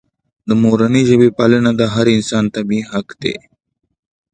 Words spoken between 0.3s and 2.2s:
د مورنۍ ژبې پالنه د هر